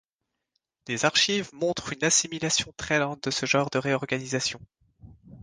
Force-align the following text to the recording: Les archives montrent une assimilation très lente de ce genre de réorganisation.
Les 0.87 1.05
archives 1.05 1.53
montrent 1.53 1.93
une 1.93 2.03
assimilation 2.03 2.73
très 2.75 2.97
lente 2.97 3.23
de 3.23 3.29
ce 3.29 3.45
genre 3.45 3.69
de 3.69 3.77
réorganisation. 3.77 4.59